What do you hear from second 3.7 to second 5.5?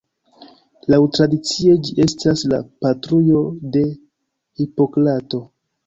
de Hipokrato.